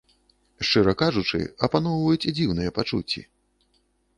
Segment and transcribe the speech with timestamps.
[0.69, 3.21] Шчыра кажучы, апаноўваюць дзіўныя пачуцці.